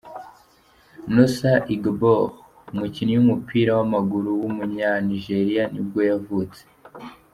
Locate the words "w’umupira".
3.15-3.71